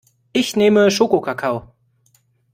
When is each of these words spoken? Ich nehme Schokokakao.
Ich 0.41 0.55
nehme 0.55 0.89
Schokokakao. 0.89 1.71